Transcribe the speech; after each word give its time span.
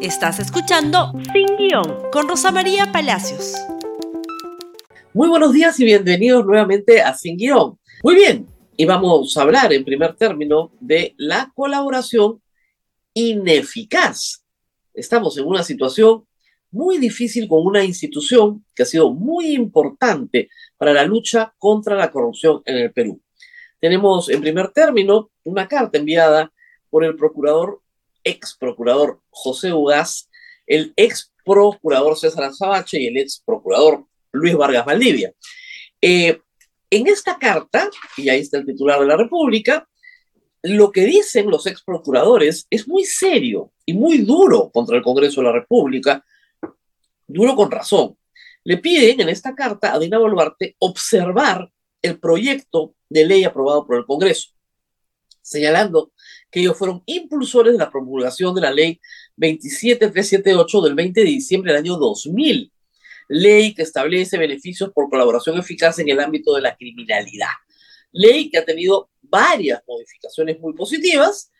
Estás 0.00 0.38
escuchando 0.40 1.12
Sin 1.32 1.56
Guión 1.56 2.10
con 2.12 2.28
Rosa 2.28 2.52
María 2.52 2.92
Palacios. 2.92 3.54
Muy 5.14 5.28
buenos 5.28 5.54
días 5.54 5.80
y 5.80 5.84
bienvenidos 5.84 6.44
nuevamente 6.44 7.00
a 7.00 7.14
Sin 7.14 7.38
Guión. 7.38 7.78
Muy 8.04 8.14
bien, 8.14 8.46
y 8.76 8.84
vamos 8.84 9.34
a 9.36 9.42
hablar 9.42 9.72
en 9.72 9.86
primer 9.86 10.14
término 10.14 10.70
de 10.80 11.14
la 11.16 11.50
colaboración 11.54 12.42
ineficaz. 13.14 14.44
Estamos 14.92 15.38
en 15.38 15.46
una 15.46 15.62
situación 15.62 16.26
muy 16.70 16.98
difícil 16.98 17.48
con 17.48 17.64
una 17.64 17.82
institución 17.82 18.66
que 18.74 18.82
ha 18.82 18.86
sido 18.86 19.10
muy 19.12 19.54
importante 19.54 20.50
para 20.76 20.92
la 20.92 21.04
lucha 21.04 21.54
contra 21.58 21.96
la 21.96 22.10
corrupción 22.10 22.60
en 22.66 22.76
el 22.76 22.92
Perú. 22.92 23.22
Tenemos 23.80 24.28
en 24.28 24.42
primer 24.42 24.68
término 24.72 25.30
una 25.44 25.66
carta 25.66 25.96
enviada 25.96 26.52
por 26.90 27.02
el 27.02 27.16
procurador, 27.16 27.80
ex 28.26 28.56
procurador 28.58 29.20
José 29.30 29.72
Ugaz, 29.72 30.28
el 30.66 30.92
ex 30.96 31.32
procurador 31.44 32.18
César 32.18 32.44
Azabache 32.44 33.00
y 33.00 33.06
el 33.06 33.16
ex 33.18 33.42
procurador 33.46 34.04
Luis 34.32 34.56
Vargas 34.56 34.84
Valdivia. 34.84 35.32
Eh, 36.02 36.40
en 36.90 37.06
esta 37.06 37.38
carta, 37.38 37.88
y 38.16 38.28
ahí 38.28 38.40
está 38.40 38.58
el 38.58 38.66
titular 38.66 39.00
de 39.00 39.06
la 39.06 39.16
República, 39.16 39.88
lo 40.62 40.90
que 40.90 41.04
dicen 41.04 41.50
los 41.50 41.66
ex 41.66 41.82
procuradores 41.82 42.66
es 42.70 42.88
muy 42.88 43.04
serio 43.04 43.72
y 43.84 43.94
muy 43.94 44.18
duro 44.18 44.70
contra 44.70 44.96
el 44.96 45.02
Congreso 45.02 45.40
de 45.40 45.46
la 45.46 45.52
República, 45.52 46.24
duro 47.26 47.54
con 47.54 47.70
razón. 47.70 48.16
Le 48.64 48.78
piden 48.78 49.20
en 49.20 49.28
esta 49.28 49.54
carta 49.54 49.94
a 49.94 49.98
Dina 49.98 50.18
Boluarte 50.18 50.74
observar 50.80 51.70
el 52.02 52.18
proyecto 52.18 52.94
de 53.08 53.24
ley 53.24 53.44
aprobado 53.44 53.86
por 53.86 53.96
el 53.96 54.06
Congreso, 54.06 54.50
señalando 55.40 56.10
que 56.56 56.60
ellos 56.60 56.78
fueron 56.78 57.02
impulsores 57.04 57.74
de 57.74 57.78
la 57.78 57.90
promulgación 57.90 58.54
de 58.54 58.62
la 58.62 58.70
ley 58.70 58.98
27378 59.36 60.80
del 60.80 60.94
20 60.94 61.20
de 61.20 61.26
diciembre 61.26 61.70
del 61.70 61.82
año 61.82 61.96
2000, 61.98 62.72
ley 63.28 63.74
que 63.74 63.82
establece 63.82 64.38
beneficios 64.38 64.90
por 64.94 65.10
colaboración 65.10 65.58
eficaz 65.58 65.98
en 65.98 66.08
el 66.08 66.18
ámbito 66.18 66.54
de 66.54 66.62
la 66.62 66.74
criminalidad. 66.74 67.50
Ley 68.10 68.48
que 68.48 68.56
ha 68.56 68.64
tenido 68.64 69.10
varias 69.20 69.82
modificaciones 69.86 70.58
muy 70.58 70.72
positivas 70.72 71.52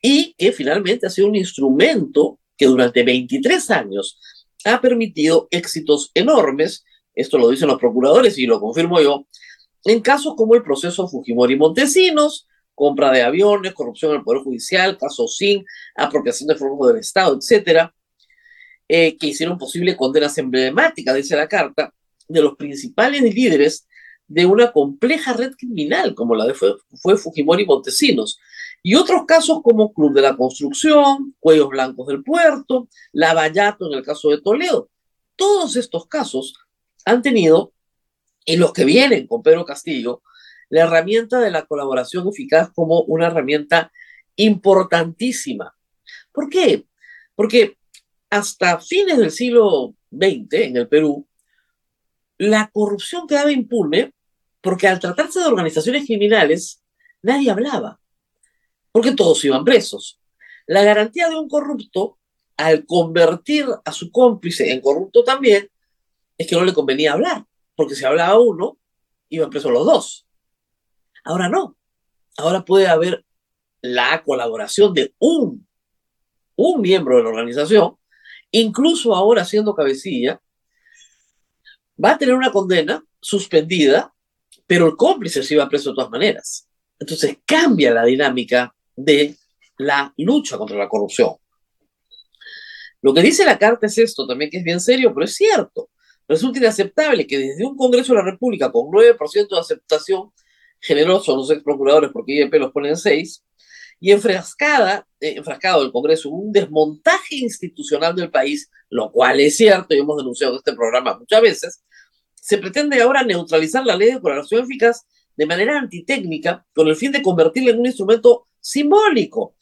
y 0.00 0.32
que 0.38 0.52
finalmente 0.52 1.08
ha 1.08 1.10
sido 1.10 1.26
un 1.26 1.34
instrumento 1.34 2.38
que 2.56 2.66
durante 2.66 3.02
23 3.02 3.68
años 3.72 4.20
ha 4.64 4.80
permitido 4.80 5.48
éxitos 5.50 6.12
enormes, 6.14 6.84
esto 7.16 7.36
lo 7.36 7.50
dicen 7.50 7.66
los 7.66 7.80
procuradores 7.80 8.38
y 8.38 8.46
lo 8.46 8.60
confirmo 8.60 9.00
yo, 9.00 9.26
en 9.82 9.98
casos 9.98 10.36
como 10.36 10.54
el 10.54 10.62
proceso 10.62 11.08
Fujimori 11.08 11.56
Montesinos, 11.56 12.46
compra 12.76 13.10
de 13.10 13.22
aviones, 13.22 13.74
corrupción 13.74 14.12
en 14.12 14.18
el 14.18 14.22
Poder 14.22 14.42
Judicial, 14.42 14.96
caso 14.98 15.26
SIN, 15.26 15.64
apropiación 15.96 16.46
de 16.46 16.54
fondos 16.54 16.88
del 16.88 16.98
Estado, 16.98 17.36
etcétera, 17.36 17.92
eh, 18.86 19.16
que 19.16 19.28
hicieron 19.28 19.58
posible 19.58 19.96
condenas 19.96 20.38
emblemáticas, 20.38 21.16
dice 21.16 21.34
la 21.34 21.48
carta, 21.48 21.92
de 22.28 22.40
los 22.40 22.54
principales 22.56 23.22
líderes 23.22 23.88
de 24.28 24.44
una 24.44 24.72
compleja 24.72 25.32
red 25.32 25.52
criminal 25.56 26.14
como 26.14 26.34
la 26.34 26.46
de 26.46 26.54
fue, 26.54 27.16
Fujimori 27.16 27.64
Montesinos, 27.64 28.38
y 28.82 28.94
otros 28.94 29.24
casos 29.26 29.62
como 29.62 29.92
Club 29.92 30.12
de 30.12 30.22
la 30.22 30.36
Construcción, 30.36 31.34
Cuellos 31.40 31.68
Blancos 31.68 32.06
del 32.08 32.22
Puerto, 32.22 32.88
Lavallato 33.12 33.86
en 33.86 33.98
el 33.98 34.04
caso 34.04 34.30
de 34.30 34.40
Toledo. 34.40 34.88
Todos 35.34 35.76
estos 35.76 36.06
casos 36.06 36.54
han 37.04 37.22
tenido, 37.22 37.72
y 38.44 38.56
los 38.56 38.72
que 38.72 38.84
vienen 38.84 39.26
con 39.26 39.42
Pedro 39.42 39.64
Castillo, 39.64 40.22
la 40.68 40.82
herramienta 40.82 41.40
de 41.40 41.50
la 41.50 41.66
colaboración 41.66 42.28
eficaz 42.28 42.70
como 42.74 43.02
una 43.02 43.26
herramienta 43.26 43.92
importantísima. 44.36 45.74
¿Por 46.32 46.48
qué? 46.48 46.86
Porque 47.34 47.76
hasta 48.30 48.80
fines 48.80 49.18
del 49.18 49.30
siglo 49.30 49.94
XX 50.10 50.52
en 50.52 50.76
el 50.76 50.88
Perú, 50.88 51.26
la 52.38 52.70
corrupción 52.72 53.26
quedaba 53.26 53.52
impune 53.52 54.12
porque 54.60 54.88
al 54.88 54.98
tratarse 54.98 55.38
de 55.38 55.46
organizaciones 55.46 56.06
criminales, 56.06 56.82
nadie 57.22 57.50
hablaba, 57.50 58.00
porque 58.90 59.12
todos 59.12 59.44
iban 59.44 59.64
presos. 59.64 60.20
La 60.66 60.82
garantía 60.82 61.28
de 61.28 61.36
un 61.36 61.48
corrupto, 61.48 62.18
al 62.56 62.84
convertir 62.84 63.66
a 63.84 63.92
su 63.92 64.10
cómplice 64.10 64.72
en 64.72 64.80
corrupto 64.80 65.22
también, 65.22 65.70
es 66.36 66.46
que 66.46 66.56
no 66.56 66.64
le 66.64 66.74
convenía 66.74 67.12
hablar, 67.12 67.44
porque 67.76 67.94
si 67.94 68.04
hablaba 68.04 68.40
uno, 68.40 68.78
iban 69.28 69.50
presos 69.50 69.70
los 69.70 69.86
dos. 69.86 70.25
Ahora 71.26 71.48
no. 71.48 71.76
Ahora 72.38 72.64
puede 72.64 72.86
haber 72.86 73.24
la 73.82 74.22
colaboración 74.22 74.94
de 74.94 75.14
un, 75.18 75.66
un 76.54 76.80
miembro 76.80 77.16
de 77.16 77.24
la 77.24 77.28
organización, 77.30 77.96
incluso 78.50 79.14
ahora 79.14 79.44
siendo 79.44 79.74
cabecilla, 79.74 80.40
va 82.02 82.12
a 82.12 82.18
tener 82.18 82.34
una 82.34 82.52
condena 82.52 83.04
suspendida, 83.20 84.14
pero 84.66 84.86
el 84.86 84.96
cómplice 84.96 85.42
se 85.42 85.54
iba 85.54 85.68
preso 85.68 85.90
de 85.90 85.96
todas 85.96 86.10
maneras. 86.10 86.68
Entonces 86.98 87.38
cambia 87.44 87.92
la 87.92 88.04
dinámica 88.04 88.74
de 88.94 89.36
la 89.78 90.12
lucha 90.18 90.56
contra 90.56 90.76
la 90.76 90.88
corrupción. 90.88 91.34
Lo 93.02 93.12
que 93.12 93.22
dice 93.22 93.44
la 93.44 93.58
carta 93.58 93.86
es 93.86 93.98
esto 93.98 94.26
también, 94.26 94.50
que 94.50 94.58
es 94.58 94.64
bien 94.64 94.80
serio, 94.80 95.12
pero 95.12 95.24
es 95.24 95.34
cierto. 95.34 95.90
Resulta 96.28 96.58
inaceptable 96.58 97.26
que 97.26 97.38
desde 97.38 97.64
un 97.64 97.76
Congreso 97.76 98.12
de 98.12 98.20
la 98.20 98.24
República 98.24 98.70
con 98.70 98.86
9% 98.86 99.48
de 99.48 99.60
aceptación, 99.60 100.32
generoso 100.80 101.36
los 101.36 101.50
ex 101.50 101.62
procuradores 101.62 102.10
porque 102.12 102.34
IEP 102.34 102.54
los 102.54 102.72
pone 102.72 102.90
en 102.90 102.96
6, 102.96 103.44
y 103.98 104.12
enfrascada, 104.12 105.06
eh, 105.20 105.34
enfrascado 105.36 105.84
el 105.84 105.92
Congreso 105.92 106.28
un 106.28 106.52
desmontaje 106.52 107.36
institucional 107.36 108.14
del 108.14 108.30
país, 108.30 108.70
lo 108.90 109.10
cual 109.10 109.40
es 109.40 109.56
cierto 109.56 109.94
y 109.94 109.98
hemos 109.98 110.18
denunciado 110.18 110.52
en 110.52 110.58
este 110.58 110.74
programa 110.74 111.18
muchas 111.18 111.40
veces, 111.40 111.84
se 112.34 112.58
pretende 112.58 113.00
ahora 113.00 113.22
neutralizar 113.22 113.84
la 113.84 113.96
ley 113.96 114.12
de 114.12 114.20
colaboración 114.20 114.64
eficaz 114.64 115.06
de 115.36 115.46
manera 115.46 115.78
antitécnica 115.78 116.64
con 116.74 116.88
el 116.88 116.96
fin 116.96 117.12
de 117.12 117.22
convertirla 117.22 117.70
en 117.70 117.80
un 117.80 117.86
instrumento 117.86 118.46
simbólico 118.60 119.54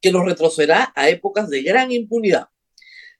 que 0.00 0.12
nos 0.12 0.24
retrocederá 0.24 0.92
a 0.94 1.08
épocas 1.08 1.48
de 1.48 1.62
gran 1.62 1.92
impunidad. 1.92 2.48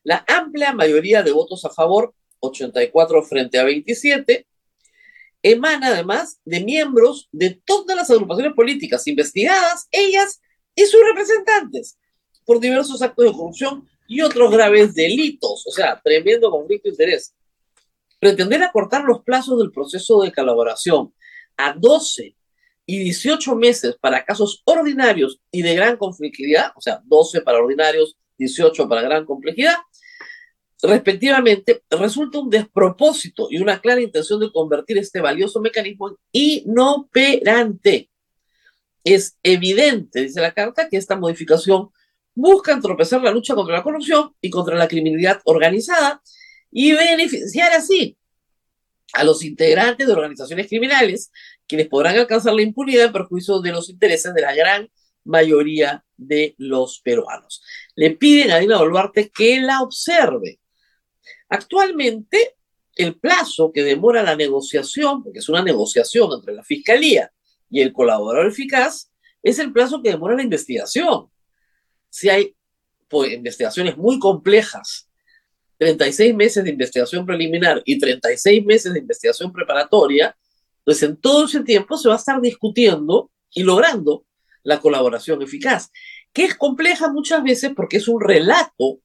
La 0.03 0.25
amplia 0.29 0.73
mayoría 0.73 1.23
de 1.23 1.33
votos 1.33 1.65
a 1.65 1.71
favor, 1.71 2.15
84 2.41 3.23
frente 3.23 3.59
a 3.59 3.65
27, 3.65 4.47
emana 5.45 5.89
además 5.89 6.41
de 6.45 6.65
miembros 6.65 7.29
de 7.31 7.51
todas 7.65 7.97
las 7.97 8.11
agrupaciones 8.11 8.55
políticas 8.55 9.07
investigadas, 9.07 9.87
ellas 9.93 10.41
y 10.75 10.87
sus 10.87 11.01
representantes 11.07 11.99
por 12.47 12.59
diversos 12.59 13.03
actos 13.03 13.27
de 13.27 13.33
corrupción 13.33 13.87
y 14.09 14.23
otros 14.23 14.51
graves 14.51 14.95
delitos. 14.95 15.65
O 15.67 15.71
sea, 15.71 16.01
tremendo 16.03 16.51
conflicto 16.51 16.89
de 16.89 16.95
interés. 16.95 17.35
Pretender 18.19 18.63
acortar 18.63 19.05
los 19.05 19.23
plazos 19.23 19.59
del 19.59 19.71
proceso 19.71 20.23
de 20.23 20.33
colaboración 20.33 21.13
a 21.59 21.75
12 21.75 22.35
y 22.87 22.99
18 22.99 23.55
meses 23.55 23.97
para 24.01 24.25
casos 24.25 24.63
ordinarios 24.65 25.41
y 25.51 25.61
de 25.61 25.75
gran 25.75 25.99
complejidad, 25.99 26.73
o 26.75 26.81
sea, 26.81 27.03
12 27.05 27.43
para 27.43 27.59
ordinarios, 27.59 28.17
18 28.39 28.89
para 28.89 29.03
gran 29.03 29.27
complejidad, 29.27 29.77
respectivamente, 30.85 31.83
resulta 31.91 32.39
un 32.39 32.51
despropósito 32.51 33.49
y 33.51 33.59
una 33.59 33.81
clara 33.81 34.01
intención 34.01 34.41
de 34.41 34.53
convertir 34.53 34.99
este 34.99 35.21
valioso 35.21 35.61
mecanismo 35.61 36.11
en 36.11 36.17
inoperante. 36.33 38.11
Es 39.03 39.37
evidente, 39.43 40.23
dice 40.23 40.41
la 40.41 40.53
carta, 40.55 40.89
que 40.89 40.97
esta 40.97 41.17
modificación 41.17 41.91
busca 42.35 42.73
entorpecer 42.73 43.21
la 43.23 43.31
lucha 43.31 43.55
contra 43.55 43.77
la 43.77 43.83
corrupción 43.83 44.35
y 44.41 44.51
contra 44.51 44.77
la 44.77 44.89
criminalidad 44.89 45.41
organizada 45.45 46.23
y 46.71 46.93
beneficiar 46.93 47.73
así 47.73 48.17
a 49.13 49.25
los 49.25 49.45
integrantes 49.45 50.07
de 50.07 50.13
organizaciones 50.13 50.67
criminales, 50.67 51.31
quienes 51.67 51.89
podrán 51.89 52.17
alcanzar 52.17 52.53
la 52.53 52.63
impunidad 52.63 53.07
en 53.07 53.13
perjuicio 53.13 53.61
de 53.61 53.73
los 53.73 53.89
intereses 53.89 54.35
de 54.35 54.41
la 54.41 54.55
gran 54.55 54.91
mayoría 55.25 56.05
de 56.17 56.55
los 56.59 57.01
peruanos. 57.01 57.63
Le 57.95 58.11
piden 58.11 58.51
a 58.51 58.59
Dina 58.59 58.79
Boluarte 58.79 59.31
que 59.31 59.61
la 59.61 59.81
observe. 59.83 60.59
Actualmente, 61.49 62.57
el 62.97 63.19
plazo 63.19 63.73
que 63.73 63.83
demora 63.83 64.23
la 64.23 64.37
negociación, 64.37 65.23
porque 65.23 65.41
es 65.41 65.49
una 65.49 65.63
negociación 65.63 66.31
entre 66.33 66.55
la 66.55 66.63
Fiscalía 66.63 67.33
y 67.71 67.81
el 67.81 67.93
colaborador 67.93 68.47
eficaz 68.47 69.11
es 69.43 69.59
el 69.59 69.73
plazo 69.73 70.03
que 70.03 70.11
demora 70.11 70.37
la 70.37 70.43
investigación. 70.43 71.29
Si 72.09 72.29
hay 72.29 72.55
pues, 73.09 73.33
investigaciones 73.33 73.97
muy 73.97 74.19
complejas, 74.19 75.11
36 75.79 76.35
meses 76.35 76.65
de 76.65 76.71
investigación 76.71 77.27
preliminar 77.27 77.83
y 77.85 77.99
36 77.99 78.65
meses 78.65 78.93
de 78.93 79.01
investigación 79.01 79.53
preparatoria, 79.53 80.37
pues 80.85 81.03
en 81.03 81.17
todo 81.17 81.47
ese 81.47 81.63
tiempo 81.63 81.97
se 81.97 82.09
va 82.09 82.15
a 82.15 82.19
estar 82.19 82.41
discutiendo 82.41 83.31
y 83.53 83.63
logrando 83.63 84.25
la 84.63 84.81
colaboración 84.81 85.43
eficaz, 85.43 85.91
que 86.33 86.45
es 86.45 86.55
compleja 86.55 87.11
muchas 87.11 87.43
veces 87.43 87.73
porque 87.75 87.99
es 87.99 88.09
un 88.09 88.21
relato 88.21 89.01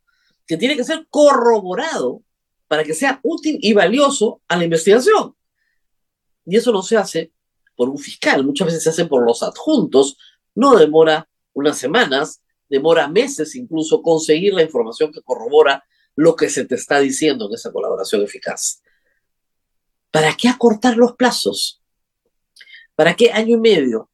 que 0.49 0.57
tiene 0.57 0.75
que 0.75 0.83
ser 0.83 1.05
corroborado 1.11 2.23
para 2.67 2.83
que 2.83 2.95
sea 2.95 3.19
útil 3.21 3.59
y 3.61 3.71
valioso 3.73 4.41
a 4.47 4.57
la 4.57 4.63
investigación. 4.63 5.35
Y 6.43 6.57
eso 6.57 6.71
no 6.71 6.81
se 6.81 6.97
hace 6.97 7.31
por 7.75 7.87
un 7.87 7.99
fiscal, 7.99 8.43
muchas 8.43 8.65
veces 8.65 8.81
se 8.81 8.89
hace 8.89 9.05
por 9.05 9.23
los 9.23 9.43
adjuntos, 9.43 10.17
no 10.55 10.75
demora 10.75 11.29
unas 11.53 11.77
semanas, 11.77 12.41
demora 12.67 13.07
meses 13.07 13.55
incluso 13.55 14.01
conseguir 14.01 14.55
la 14.55 14.63
información 14.63 15.11
que 15.11 15.21
corrobora 15.21 15.83
lo 16.15 16.35
que 16.35 16.49
se 16.49 16.65
te 16.65 16.73
está 16.73 16.99
diciendo 16.99 17.45
en 17.45 17.53
esa 17.53 17.71
colaboración 17.71 18.23
eficaz. 18.23 18.81
¿Para 20.09 20.35
qué 20.35 20.49
acortar 20.49 20.97
los 20.97 21.13
plazos? 21.13 21.79
¿Para 22.95 23.15
qué 23.15 23.31
año 23.31 23.57
y 23.57 23.59
medio? 23.59 24.09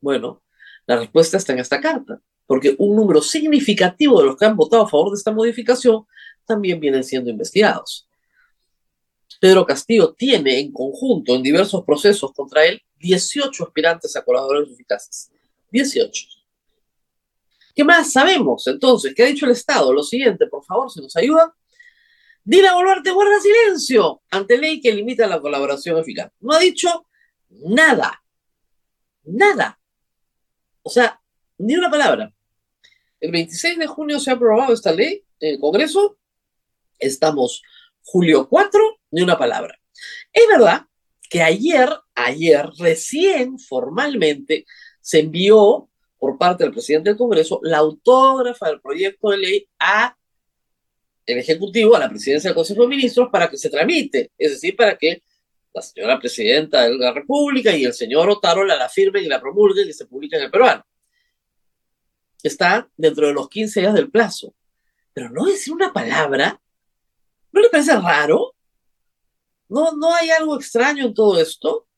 Bueno, 0.00 0.42
la 0.86 0.96
respuesta 0.96 1.36
está 1.36 1.52
en 1.52 1.60
esta 1.60 1.80
carta, 1.80 2.20
porque 2.46 2.74
un 2.78 2.96
número 2.96 3.22
significativo 3.22 4.20
de 4.20 4.26
los 4.26 4.36
que 4.36 4.44
han 4.44 4.56
votado 4.56 4.82
a 4.84 4.88
favor 4.88 5.10
de 5.10 5.16
esta 5.16 5.32
modificación 5.32 6.06
también 6.44 6.80
vienen 6.80 7.04
siendo 7.04 7.30
investigados. 7.30 8.08
Pedro 9.40 9.66
Castillo 9.66 10.14
tiene 10.16 10.58
en 10.58 10.72
conjunto, 10.72 11.34
en 11.34 11.42
diversos 11.42 11.84
procesos 11.84 12.32
contra 12.32 12.64
él, 12.64 12.80
18 12.98 13.64
aspirantes 13.64 14.16
a 14.16 14.24
colaboradores 14.24 14.72
eficaces. 14.72 15.30
18. 15.70 16.26
¿Qué 17.74 17.82
más 17.82 18.12
sabemos 18.12 18.66
entonces? 18.68 19.14
¿Qué 19.14 19.24
ha 19.24 19.26
dicho 19.26 19.46
el 19.46 19.52
Estado? 19.52 19.92
Lo 19.92 20.02
siguiente, 20.02 20.46
por 20.46 20.64
favor, 20.64 20.90
si 20.90 21.00
nos 21.00 21.16
ayuda. 21.16 21.54
Dina 22.44 22.74
Boluarte 22.74 23.10
guarda 23.10 23.40
silencio 23.40 24.22
ante 24.30 24.58
ley 24.58 24.80
que 24.80 24.92
limita 24.92 25.26
la 25.26 25.40
colaboración 25.40 25.98
eficaz. 25.98 26.30
No 26.40 26.52
ha 26.52 26.58
dicho 26.58 27.06
nada. 27.48 28.22
Nada. 29.24 29.80
O 30.82 30.90
sea, 30.90 31.20
ni 31.58 31.76
una 31.76 31.90
palabra. 31.90 32.32
El 33.20 33.30
26 33.32 33.78
de 33.78 33.86
junio 33.86 34.18
se 34.18 34.30
ha 34.30 34.34
aprobado 34.34 34.72
esta 34.72 34.92
ley 34.92 35.24
en 35.40 35.54
el 35.54 35.60
Congreso. 35.60 36.18
Estamos 36.98 37.62
julio 38.02 38.48
4, 38.48 38.80
ni 39.12 39.22
una 39.22 39.38
palabra. 39.38 39.78
Es 40.32 40.46
verdad 40.48 40.82
que 41.30 41.42
ayer, 41.42 41.88
ayer, 42.14 42.68
recién 42.78 43.58
formalmente 43.58 44.66
se 45.00 45.20
envió 45.20 45.88
por 46.18 46.38
parte 46.38 46.64
del 46.64 46.72
presidente 46.72 47.10
del 47.10 47.18
Congreso 47.18 47.60
la 47.62 47.78
autógrafa 47.78 48.68
del 48.68 48.80
proyecto 48.80 49.30
de 49.30 49.38
ley 49.38 49.68
a 49.78 50.16
el 51.26 51.38
Ejecutivo, 51.38 51.96
a 51.96 52.00
la 52.00 52.10
presidencia 52.10 52.50
del 52.50 52.54
Consejo 52.54 52.82
de 52.82 52.88
Ministros, 52.88 53.30
para 53.32 53.48
que 53.48 53.56
se 53.56 53.70
tramite, 53.70 54.32
es 54.36 54.52
decir, 54.52 54.76
para 54.76 54.96
que 54.96 55.22
la 55.72 55.82
señora 55.82 56.18
presidenta 56.18 56.82
de 56.82 56.96
la 56.96 57.12
República 57.12 57.74
y 57.76 57.84
el 57.84 57.94
señor 57.94 58.28
Otárola 58.30 58.76
la 58.76 58.88
firmen 58.88 59.24
y 59.24 59.28
la 59.28 59.40
promulguen 59.40 59.88
y 59.88 59.92
se 59.92 60.06
publiquen 60.06 60.40
en 60.40 60.44
el 60.46 60.50
peruano. 60.50 60.84
Está 62.44 62.88
dentro 62.96 63.26
de 63.26 63.32
los 63.32 63.48
15 63.48 63.80
días 63.80 63.94
del 63.94 64.10
plazo. 64.10 64.54
Pero 65.14 65.30
no 65.30 65.46
decir 65.46 65.72
una 65.72 65.92
palabra, 65.92 66.60
¿no 67.50 67.60
le 67.60 67.70
parece 67.70 67.96
raro? 67.98 68.54
¿No, 69.68 69.92
¿No 69.92 70.14
hay 70.14 70.28
algo 70.30 70.54
extraño 70.56 71.06
en 71.06 71.14
todo 71.14 71.40
esto? 71.40 71.88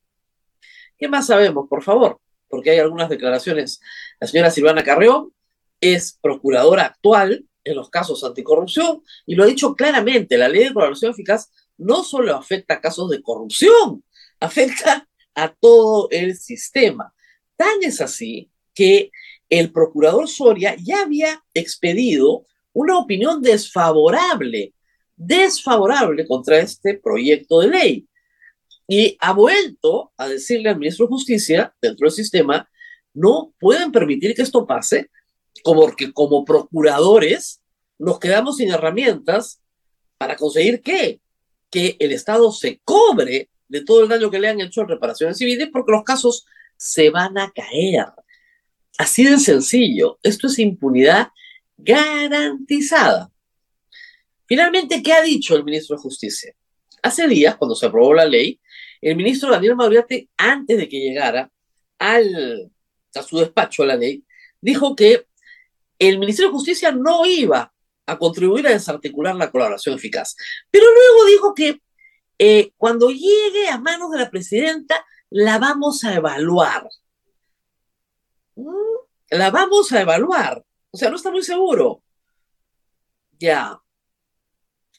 ¿Qué 0.96 1.08
más 1.08 1.26
sabemos, 1.26 1.68
por 1.68 1.82
favor? 1.82 2.20
Porque 2.48 2.70
hay 2.70 2.78
algunas 2.78 3.08
declaraciones. 3.08 3.80
La 4.20 4.28
señora 4.28 4.50
Silvana 4.50 4.84
Carreón 4.84 5.34
es 5.80 6.18
procuradora 6.22 6.84
actual 6.84 7.44
en 7.64 7.74
los 7.74 7.90
casos 7.90 8.22
anticorrupción 8.22 9.02
y 9.26 9.34
lo 9.34 9.42
ha 9.42 9.46
dicho 9.46 9.74
claramente, 9.74 10.38
la 10.38 10.48
ley 10.48 10.64
de 10.64 10.72
colaboración 10.72 11.10
eficaz 11.10 11.50
no 11.76 12.04
solo 12.04 12.36
afecta 12.36 12.74
a 12.74 12.80
casos 12.80 13.10
de 13.10 13.20
corrupción, 13.20 14.04
afecta 14.38 15.08
a 15.34 15.52
todo 15.52 16.06
el 16.12 16.36
sistema. 16.36 17.12
Tan 17.56 17.82
es 17.82 18.00
así 18.00 18.48
que 18.72 19.10
el 19.48 19.72
procurador 19.72 20.28
Soria 20.28 20.76
ya 20.82 21.02
había 21.02 21.42
expedido 21.54 22.46
una 22.72 22.98
opinión 22.98 23.40
desfavorable, 23.40 24.74
desfavorable 25.16 26.26
contra 26.26 26.58
este 26.58 26.94
proyecto 26.94 27.60
de 27.60 27.68
ley. 27.68 28.08
Y 28.88 29.16
ha 29.20 29.32
vuelto 29.32 30.12
a 30.16 30.28
decirle 30.28 30.68
al 30.68 30.78
ministro 30.78 31.06
de 31.06 31.10
Justicia, 31.10 31.74
dentro 31.80 32.06
del 32.06 32.12
sistema, 32.12 32.68
no 33.14 33.52
pueden 33.58 33.90
permitir 33.92 34.34
que 34.34 34.42
esto 34.42 34.66
pase, 34.66 35.10
como 35.62 35.90
que 35.96 36.12
como 36.12 36.44
procuradores 36.44 37.62
nos 37.98 38.18
quedamos 38.18 38.58
sin 38.58 38.70
herramientas 38.70 39.60
para 40.18 40.36
conseguir? 40.36 40.82
Que 40.82 41.20
el 41.70 42.12
Estado 42.12 42.52
se 42.52 42.80
cobre 42.84 43.50
de 43.68 43.84
todo 43.84 44.02
el 44.02 44.08
daño 44.08 44.30
que 44.30 44.38
le 44.38 44.48
han 44.48 44.60
hecho 44.60 44.82
en 44.82 44.88
reparaciones 44.88 45.38
civiles 45.38 45.68
porque 45.72 45.92
los 45.92 46.04
casos 46.04 46.46
se 46.76 47.10
van 47.10 47.36
a 47.38 47.50
caer. 47.50 48.06
Así 48.98 49.24
de 49.24 49.38
sencillo. 49.38 50.18
Esto 50.22 50.46
es 50.46 50.58
impunidad 50.58 51.28
garantizada. 51.76 53.30
Finalmente, 54.46 55.02
¿qué 55.02 55.12
ha 55.12 55.22
dicho 55.22 55.56
el 55.56 55.64
ministro 55.64 55.96
de 55.96 56.02
Justicia? 56.02 56.54
Hace 57.02 57.26
días, 57.28 57.56
cuando 57.56 57.74
se 57.74 57.86
aprobó 57.86 58.14
la 58.14 58.24
ley, 58.24 58.60
el 59.00 59.16
ministro 59.16 59.50
Daniel 59.50 59.76
Maduriate, 59.76 60.28
antes 60.36 60.78
de 60.78 60.88
que 60.88 61.00
llegara 61.00 61.50
al, 61.98 62.70
a 63.14 63.22
su 63.22 63.38
despacho 63.38 63.84
la 63.84 63.96
ley, 63.96 64.24
dijo 64.60 64.96
que 64.96 65.26
el 65.98 66.18
Ministerio 66.18 66.50
de 66.50 66.56
Justicia 66.56 66.92
no 66.92 67.26
iba 67.26 67.72
a 68.06 68.18
contribuir 68.18 68.66
a 68.66 68.70
desarticular 68.70 69.34
la 69.34 69.50
colaboración 69.50 69.96
eficaz. 69.96 70.36
Pero 70.70 70.86
luego 70.92 71.24
dijo 71.26 71.54
que 71.54 71.80
eh, 72.38 72.72
cuando 72.76 73.10
llegue 73.10 73.68
a 73.70 73.78
manos 73.78 74.10
de 74.10 74.18
la 74.18 74.30
presidenta, 74.30 75.04
la 75.30 75.58
vamos 75.58 76.04
a 76.04 76.14
evaluar. 76.14 76.88
Mm, 78.56 78.96
la 79.30 79.50
vamos 79.50 79.92
a 79.92 80.00
evaluar. 80.00 80.64
O 80.90 80.96
sea, 80.96 81.10
no 81.10 81.16
está 81.16 81.30
muy 81.30 81.42
seguro. 81.42 82.02
Ya. 83.38 83.80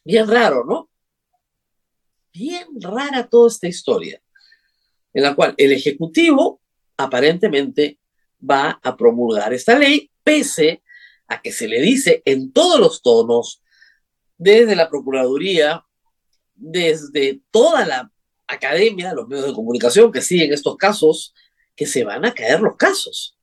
Bien 0.04 0.27
raro, 0.27 0.63
¿no? 0.63 0.89
Bien 2.31 2.68
rara 2.80 3.27
toda 3.27 3.50
esta 3.50 3.68
historia, 3.68 4.21
en 5.13 5.24
la 5.24 5.36
cual 5.36 5.56
el 5.57 5.71
Ejecutivo 5.71 6.62
aparentemente 6.95 8.00
va 8.39 8.80
a 8.83 8.95
promulgar 8.95 9.54
esta 9.54 9.77
ley, 9.77 10.12
pese 10.24 10.83
a 11.27 11.42
que 11.42 11.51
se 11.51 11.68
le 11.68 11.81
dice 11.81 12.21
en 12.25 12.53
todos 12.53 12.80
los 12.80 13.01
tonos, 13.01 13.63
desde 14.38 14.75
la 14.75 14.89
Procuraduría, 14.89 15.83
desde 16.53 17.42
toda 17.51 17.86
la 17.86 18.12
academia, 18.48 19.13
los 19.13 19.27
medios 19.27 19.48
de 19.48 19.53
comunicación 19.53 20.12
que 20.12 20.21
siguen 20.21 20.53
estos 20.53 20.77
casos, 20.77 21.33
que 21.75 21.86
se 21.86 22.03
van 22.03 22.25
a 22.25 22.33
caer 22.33 22.62
los 22.62 22.75
casos, 22.75 23.37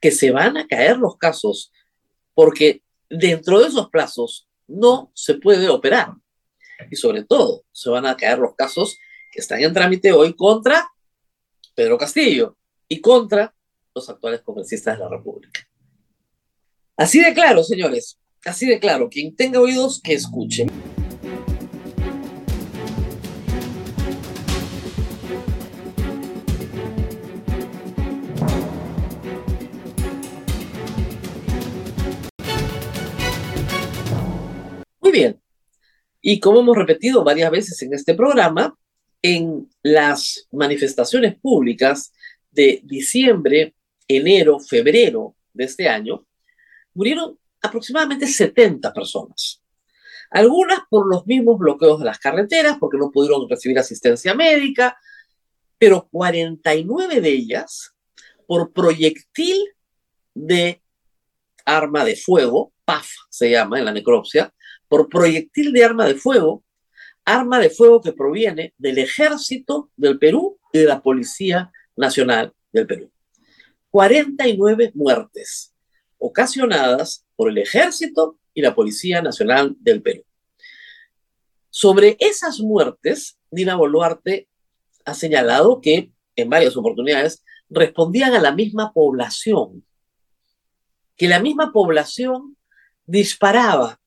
que 0.00 0.10
se 0.10 0.30
van 0.30 0.56
a 0.56 0.66
caer 0.66 0.96
los 0.98 1.16
casos, 1.16 1.72
porque 2.34 2.82
dentro 3.08 3.60
de 3.60 3.68
esos 3.68 3.90
plazos 3.90 4.48
no 4.66 5.10
se 5.14 5.34
puede 5.34 5.68
operar. 5.68 6.14
Y 6.90 6.96
sobre 6.96 7.24
todo, 7.24 7.64
se 7.72 7.90
van 7.90 8.06
a 8.06 8.16
caer 8.16 8.38
los 8.38 8.54
casos 8.54 8.98
que 9.32 9.40
están 9.40 9.60
en 9.60 9.74
trámite 9.74 10.12
hoy 10.12 10.34
contra 10.34 10.88
Pedro 11.74 11.98
Castillo 11.98 12.56
y 12.88 13.00
contra 13.00 13.54
los 13.94 14.08
actuales 14.08 14.40
congresistas 14.42 14.96
de 14.96 15.04
la 15.04 15.10
República. 15.10 15.68
Así 16.96 17.22
de 17.22 17.32
claro, 17.34 17.62
señores, 17.62 18.18
así 18.44 18.66
de 18.66 18.78
claro. 18.78 19.08
Quien 19.08 19.34
tenga 19.34 19.60
oídos, 19.60 20.00
que 20.02 20.14
escuche. 20.14 20.66
Bien. 35.10 35.40
Y 36.20 36.38
como 36.38 36.60
hemos 36.60 36.76
repetido 36.76 37.24
varias 37.24 37.50
veces 37.50 37.80
en 37.82 37.94
este 37.94 38.14
programa, 38.14 38.76
en 39.22 39.68
las 39.82 40.48
manifestaciones 40.52 41.36
públicas 41.38 42.12
de 42.50 42.80
diciembre, 42.84 43.74
enero, 44.06 44.58
febrero 44.60 45.36
de 45.52 45.64
este 45.64 45.88
año, 45.88 46.26
murieron 46.94 47.38
aproximadamente 47.62 48.26
70 48.26 48.92
personas. 48.92 49.62
Algunas 50.30 50.80
por 50.88 51.08
los 51.08 51.26
mismos 51.26 51.58
bloqueos 51.58 51.98
de 51.98 52.04
las 52.04 52.18
carreteras, 52.18 52.76
porque 52.78 52.98
no 52.98 53.10
pudieron 53.10 53.48
recibir 53.48 53.78
asistencia 53.78 54.34
médica, 54.34 54.96
pero 55.78 56.08
49 56.10 57.20
de 57.20 57.28
ellas 57.28 57.94
por 58.46 58.72
proyectil 58.72 59.56
de 60.34 60.82
arma 61.64 62.04
de 62.04 62.16
fuego, 62.16 62.72
PAF 62.84 63.08
se 63.28 63.50
llama 63.50 63.78
en 63.78 63.84
la 63.84 63.92
necropsia, 63.92 64.52
por 64.90 65.08
proyectil 65.08 65.72
de 65.72 65.84
arma 65.84 66.04
de 66.04 66.16
fuego, 66.16 66.64
arma 67.24 67.60
de 67.60 67.70
fuego 67.70 68.00
que 68.00 68.12
proviene 68.12 68.74
del 68.76 68.98
ejército 68.98 69.88
del 69.96 70.18
Perú 70.18 70.58
y 70.72 70.80
de 70.80 70.86
la 70.86 71.00
Policía 71.00 71.70
Nacional 71.94 72.52
del 72.72 72.88
Perú. 72.88 73.12
49 73.90 74.90
muertes 74.94 75.72
ocasionadas 76.18 77.24
por 77.36 77.50
el 77.50 77.58
Ejército 77.58 78.36
y 78.52 78.62
la 78.62 78.74
Policía 78.74 79.22
Nacional 79.22 79.76
del 79.78 80.02
Perú. 80.02 80.24
Sobre 81.70 82.16
esas 82.18 82.58
muertes, 82.58 83.38
Dina 83.48 83.76
Boluarte 83.76 84.48
ha 85.04 85.14
señalado 85.14 85.80
que 85.80 86.10
en 86.34 86.50
varias 86.50 86.76
oportunidades 86.76 87.44
respondían 87.68 88.34
a 88.34 88.40
la 88.40 88.50
misma 88.50 88.92
población, 88.92 89.84
que 91.16 91.28
la 91.28 91.38
misma 91.38 91.72
población 91.72 92.56
disparaba 93.06 93.99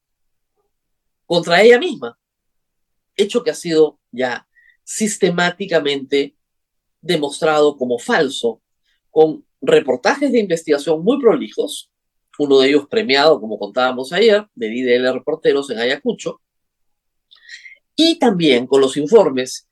contra 1.34 1.63
ella 1.63 1.80
misma, 1.80 2.16
hecho 3.16 3.44
que 3.44 3.50
ha 3.50 3.56
sido 3.56 4.00
ya 4.12 4.48
sistemáticamente 4.84 6.36
demostrado 7.02 7.75
como 7.75 7.98
falso 7.98 8.62
con 9.10 9.44
reportajes 9.60 10.32
de 10.32 10.38
investigación 10.38 11.04
muy 11.04 11.20
prolijos, 11.20 11.90
uno 12.38 12.60
de 12.60 12.70
ellos 12.70 12.86
premiado, 12.88 13.42
como 13.42 13.58
contábamos 13.58 14.13
ayer, 14.13 14.46
de 14.54 14.75
IDL 14.75 15.12
Reporteros 15.12 15.72
en 15.72 15.80
Ayacucho, 15.80 16.40
y 17.96 18.20
también 18.20 18.68
con 18.68 18.80
los 18.80 18.96
informes 18.96 19.68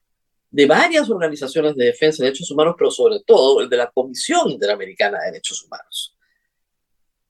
de 0.49 0.65
varias 0.65 1.11
organizaciones 1.11 1.75
de 1.75 1.85
defensa 1.85 2.23
de 2.23 2.29
derechos 2.29 2.49
humanos, 2.49 2.73
pero 2.75 2.89
sobre 2.89 3.19
todo 3.19 3.61
el 3.61 3.69
de 3.69 3.77
la 3.77 3.91
Comisión 3.91 4.49
Interamericana 4.49 5.19
de 5.19 5.25
Derechos 5.33 5.63
Humanos, 5.63 6.17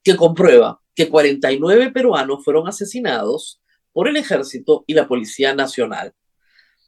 que 0.02 0.16
comprueba 0.16 0.80
que 0.94 1.10
49 1.10 1.90
peruanos 1.90 2.42
fueron 2.42 2.66
asesinados 2.66 3.61
por 3.92 4.08
el 4.08 4.16
ejército 4.16 4.84
y 4.86 4.94
la 4.94 5.06
Policía 5.06 5.54
Nacional. 5.54 6.14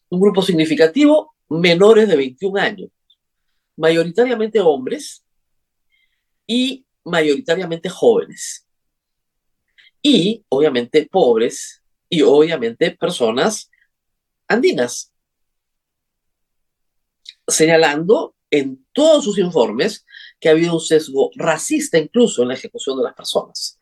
Un 0.08 0.20
grupo 0.20 0.42
significativo, 0.42 1.34
menores 1.49 2.08
de 2.08 2.16
21 2.16 2.61
años, 2.61 2.90
mayoritariamente 3.76 4.61
hombres 4.61 5.25
y 6.46 6.84
mayoritariamente 7.04 7.88
jóvenes. 7.88 8.66
Y 10.02 10.44
obviamente 10.49 11.08
pobres 11.11 11.82
y 12.08 12.23
obviamente 12.23 12.90
personas 12.92 13.70
andinas, 14.46 15.12
señalando 17.46 18.34
en 18.50 18.87
todos 18.92 19.25
sus 19.25 19.38
informes 19.38 20.04
que 20.38 20.49
ha 20.49 20.52
habido 20.52 20.75
un 20.75 20.80
sesgo 20.80 21.30
racista 21.34 21.99
incluso 21.99 22.42
en 22.42 22.49
la 22.49 22.54
ejecución 22.54 22.99
de 22.99 23.04
las 23.04 23.14
personas. 23.14 23.78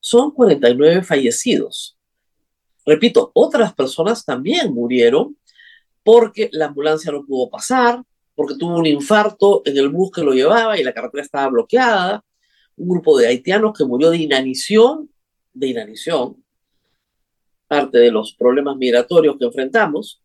Son 0.00 0.30
49 0.32 1.02
fallecidos. 1.02 1.96
Repito, 2.90 3.30
otras 3.34 3.72
personas 3.72 4.24
también 4.24 4.74
murieron 4.74 5.36
porque 6.02 6.50
la 6.50 6.66
ambulancia 6.66 7.12
no 7.12 7.24
pudo 7.24 7.48
pasar, 7.48 8.02
porque 8.34 8.56
tuvo 8.56 8.78
un 8.78 8.86
infarto 8.86 9.62
en 9.64 9.76
el 9.76 9.90
bus 9.90 10.10
que 10.10 10.24
lo 10.24 10.32
llevaba 10.32 10.76
y 10.76 10.82
la 10.82 10.92
carretera 10.92 11.22
estaba 11.22 11.48
bloqueada, 11.50 12.24
un 12.74 12.88
grupo 12.88 13.16
de 13.16 13.28
haitianos 13.28 13.78
que 13.78 13.84
murió 13.84 14.10
de 14.10 14.16
inanición, 14.16 15.08
de 15.52 15.68
inanición, 15.68 16.44
parte 17.68 17.98
de 17.98 18.10
los 18.10 18.34
problemas 18.34 18.76
migratorios 18.76 19.36
que 19.38 19.44
enfrentamos, 19.44 20.20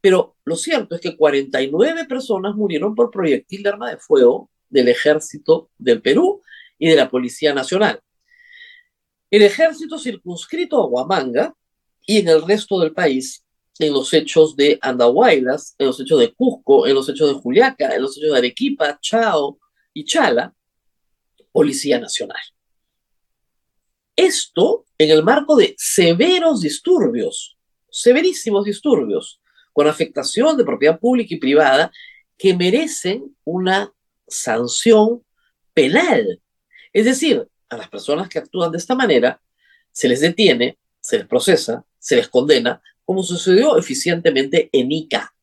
pero 0.00 0.34
lo 0.46 0.56
cierto 0.56 0.94
es 0.94 1.02
que 1.02 1.14
49 1.14 2.06
personas 2.06 2.54
murieron 2.54 2.94
por 2.94 3.10
proyectil 3.10 3.62
de 3.62 3.68
arma 3.68 3.90
de 3.90 3.98
fuego 3.98 4.48
del 4.70 4.88
ejército 4.88 5.68
del 5.76 6.00
Perú 6.00 6.40
y 6.78 6.88
de 6.88 6.96
la 6.96 7.10
Policía 7.10 7.52
Nacional. 7.52 8.00
El 9.30 9.42
ejército 9.42 9.98
circunscrito 9.98 10.78
a 10.78 10.86
Huamanga 10.86 11.54
y 12.08 12.16
en 12.16 12.28
el 12.28 12.42
resto 12.42 12.80
del 12.80 12.94
país, 12.94 13.44
en 13.78 13.92
los 13.92 14.14
hechos 14.14 14.56
de 14.56 14.78
Andahuaylas, 14.80 15.74
en 15.76 15.88
los 15.88 16.00
hechos 16.00 16.18
de 16.18 16.32
Cusco, 16.32 16.86
en 16.86 16.94
los 16.94 17.06
hechos 17.06 17.28
de 17.28 17.34
Juliaca, 17.34 17.94
en 17.94 18.00
los 18.00 18.16
hechos 18.16 18.32
de 18.32 18.38
Arequipa, 18.38 18.98
Chao 19.02 19.58
y 19.92 20.06
Chala, 20.06 20.54
Policía 21.52 22.00
Nacional. 22.00 22.40
Esto 24.16 24.86
en 24.96 25.10
el 25.10 25.22
marco 25.22 25.54
de 25.54 25.74
severos 25.76 26.62
disturbios, 26.62 27.58
severísimos 27.90 28.64
disturbios, 28.64 29.42
con 29.74 29.86
afectación 29.86 30.56
de 30.56 30.64
propiedad 30.64 30.98
pública 30.98 31.34
y 31.34 31.38
privada, 31.38 31.92
que 32.38 32.56
merecen 32.56 33.36
una 33.44 33.92
sanción 34.26 35.22
penal. 35.74 36.40
Es 36.90 37.04
decir, 37.04 37.46
a 37.68 37.76
las 37.76 37.90
personas 37.90 38.30
que 38.30 38.38
actúan 38.38 38.72
de 38.72 38.78
esta 38.78 38.94
manera, 38.94 39.42
se 39.92 40.08
les 40.08 40.20
detiene, 40.20 40.78
se 41.00 41.18
les 41.18 41.26
procesa, 41.26 41.84
se 41.98 42.16
les 42.16 42.28
condena, 42.28 42.82
como 43.04 43.22
sucedió 43.22 43.78
eficientemente 43.78 44.68
en 44.72 44.92
Ica, 44.92 45.34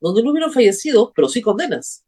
donde 0.00 0.22
no 0.22 0.30
hubieron 0.30 0.52
fallecidos, 0.52 1.10
pero 1.14 1.28
sí 1.28 1.40
condenas. 1.40 2.04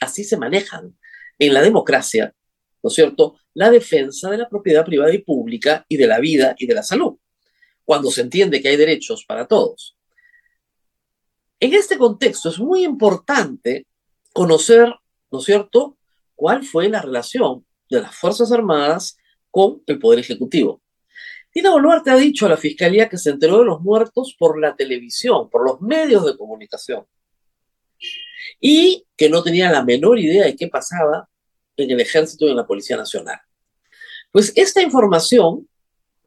Así 0.00 0.24
se 0.24 0.36
manejan 0.36 0.96
en 1.38 1.54
la 1.54 1.62
democracia 1.62 2.34
¿no 2.82 2.88
es 2.88 2.94
cierto?, 2.94 3.36
la 3.54 3.70
defensa 3.70 4.30
de 4.30 4.38
la 4.38 4.48
propiedad 4.48 4.84
privada 4.84 5.14
y 5.14 5.18
pública 5.18 5.84
y 5.88 5.96
de 5.96 6.06
la 6.06 6.18
vida 6.18 6.54
y 6.58 6.66
de 6.66 6.74
la 6.74 6.82
salud, 6.82 7.16
cuando 7.84 8.10
se 8.10 8.22
entiende 8.22 8.60
que 8.60 8.68
hay 8.68 8.76
derechos 8.76 9.24
para 9.26 9.46
todos. 9.46 9.96
En 11.60 11.74
este 11.74 11.96
contexto 11.96 12.48
es 12.48 12.58
muy 12.58 12.84
importante 12.84 13.86
conocer, 14.32 14.92
¿no 15.30 15.38
es 15.38 15.44
cierto?, 15.44 15.96
cuál 16.34 16.64
fue 16.64 16.88
la 16.88 17.02
relación 17.02 17.64
de 17.88 18.00
las 18.00 18.16
Fuerzas 18.16 18.50
Armadas 18.50 19.16
con 19.50 19.82
el 19.86 19.98
Poder 19.98 20.18
Ejecutivo. 20.18 20.81
Dina 21.54 21.70
Boluarte 21.70 22.10
ha 22.10 22.16
dicho 22.16 22.46
a 22.46 22.48
la 22.48 22.56
Fiscalía 22.56 23.08
que 23.08 23.18
se 23.18 23.30
enteró 23.30 23.58
de 23.58 23.66
los 23.66 23.80
muertos 23.80 24.34
por 24.38 24.58
la 24.58 24.74
televisión, 24.74 25.50
por 25.50 25.64
los 25.64 25.80
medios 25.80 26.24
de 26.24 26.36
comunicación, 26.36 27.04
y 28.60 29.06
que 29.16 29.28
no 29.28 29.42
tenía 29.42 29.70
la 29.70 29.84
menor 29.84 30.18
idea 30.18 30.44
de 30.44 30.56
qué 30.56 30.68
pasaba 30.68 31.28
en 31.76 31.90
el 31.90 32.00
Ejército 32.00 32.46
y 32.46 32.50
en 32.50 32.56
la 32.56 32.66
Policía 32.66 32.96
Nacional. 32.96 33.40
Pues 34.30 34.52
esta 34.56 34.80
información, 34.80 35.68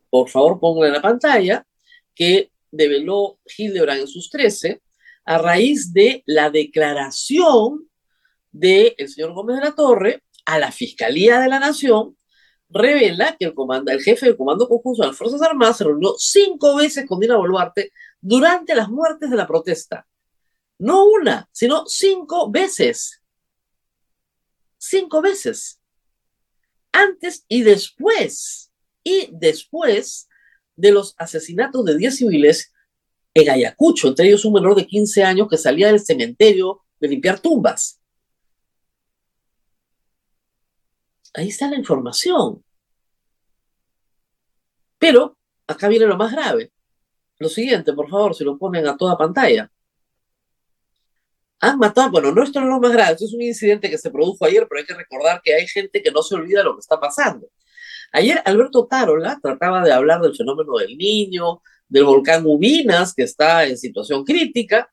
por 0.10 0.29
favor 0.29 0.60
pongan 0.60 0.88
en 0.88 0.94
la 0.94 1.01
pantalla, 1.01 1.65
que 2.13 2.51
develó 2.72 3.39
Hildebrand 3.58 4.01
en 4.01 4.08
sus 4.08 4.29
13, 4.29 4.82
a 5.25 5.38
raíz 5.39 5.91
de 5.91 6.24
la 6.27 6.51
declaración 6.51 7.89
del 8.51 8.96
señor 9.08 9.34
Gómez 9.34 9.58
de 9.58 9.63
la 9.63 9.75
Torre 9.75 10.24
a 10.46 10.60
la 10.60 10.72
Fiscalía 10.72 11.39
de 11.39 11.50
la 11.50 11.60
Nación, 11.60 12.15
revela 12.69 13.36
que 13.38 13.45
el, 13.45 13.53
comando, 13.53 13.91
el 13.91 14.01
jefe 14.01 14.25
del 14.25 14.38
Comando 14.38 14.67
Conjunto 14.67 15.01
de 15.01 15.10
las 15.10 15.17
Fuerzas 15.17 15.41
Armadas 15.41 15.77
se 15.77 15.84
reunió 15.84 16.15
cinco 16.17 16.75
veces 16.75 17.05
con 17.07 17.19
Dina 17.19 17.38
Boluarte 17.38 17.91
durante 18.22 18.75
las 18.75 18.89
muertes 18.89 19.29
de 19.29 19.36
la 19.36 19.48
protesta. 19.48 20.07
No 20.77 21.05
una, 21.05 21.48
sino 21.51 21.86
cinco 21.86 22.50
veces 22.50 23.22
cinco 24.86 25.22
veces, 25.22 25.79
antes 26.91 27.45
y 27.48 27.63
después, 27.63 28.72
y 29.03 29.29
después 29.31 30.27
de 30.75 30.91
los 30.91 31.15
asesinatos 31.17 31.86
de 31.86 31.98
10 31.98 32.17
civiles 32.17 32.72
en 33.34 33.50
Ayacucho, 33.50 34.07
entre 34.07 34.27
ellos 34.27 34.45
un 34.45 34.53
menor 34.53 34.75
de 34.75 34.88
15 34.88 35.24
años 35.24 35.48
que 35.50 35.57
salía 35.57 35.88
del 35.88 36.00
cementerio 36.00 36.81
de 37.00 37.07
limpiar 37.10 37.39
tumbas. 37.39 38.00
Ahí 41.36 41.50
está 41.50 41.70
la 41.70 41.77
información. 41.77 42.63
Pero 44.98 45.38
acá 45.68 45.88
viene 45.88 46.06
lo 46.06 46.18
más 46.18 46.32
grave. 46.32 46.72
Lo 47.39 47.50
siguiente, 47.50 47.94
por 47.94 48.10
favor, 48.10 48.34
si 48.36 48.44
lo 48.44 48.58
ponen 48.58 48.88
a 48.88 48.98
toda 48.98 49.18
pantalla 49.18 49.70
han 51.60 51.80
matado, 51.80 52.12
bueno, 52.12 52.32
no 52.32 52.44
esto 52.44 52.60
es 52.60 52.65
lo 52.65 52.80
más 52.80 52.92
grave, 52.92 53.13
esto 53.13 53.25
es 53.25 53.34
un 53.34 53.42
incidente 53.42 53.89
que 53.89 53.98
se 53.98 54.12
produjo 54.12 54.46
ayer, 54.46 54.68
pero 54.70 54.80
hay 54.80 54.86
que 54.86 54.94
recordar 54.94 55.42
que 55.44 55.54
hay 55.54 55.68
gente 55.68 56.01
que 56.01 56.12
no 56.12 56.22
se 56.22 56.36
olvida 56.36 56.63
lo 56.63 56.75
que 56.75 56.82
está 56.82 57.00
pasando. 57.00 57.48
Ayer 58.12 58.42
Alberto 58.46 58.86
Tarola 58.86 59.39
trataba 59.42 59.84
de 59.84 59.92
hablar 59.92 60.22
del 60.22 60.36
fenómeno 60.36 60.77
del 60.77 60.98
niño, 60.98 61.62
del 61.88 62.06
volcán 62.06 62.46
Ubinas, 62.46 63.13
que 63.13 63.24
está 63.24 63.65
en 63.65 63.77
situación 63.77 64.24
crítica, 64.24 64.92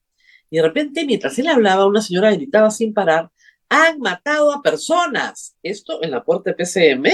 y 0.50 0.56
de 0.56 0.62
repente, 0.62 1.04
mientras 1.04 1.38
él 1.38 1.48
hablaba, 1.48 1.86
una 1.86 2.02
señora 2.02 2.32
gritaba 2.32 2.70
sin 2.70 2.92
parar, 2.92 3.30
han 3.72 4.00
matado 4.00 4.52
a 4.52 4.60
personas. 4.60 5.56
Esto 5.62 6.02
en 6.02 6.10
la 6.10 6.22
puerta 6.22 6.54
PCM, 6.54 7.08